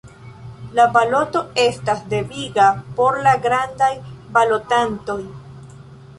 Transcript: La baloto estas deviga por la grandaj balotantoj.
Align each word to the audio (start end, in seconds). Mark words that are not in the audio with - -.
La 0.77 0.85
baloto 0.95 1.43
estas 1.63 2.01
deviga 2.13 2.65
por 3.01 3.21
la 3.29 3.35
grandaj 3.45 3.93
balotantoj. 4.39 5.21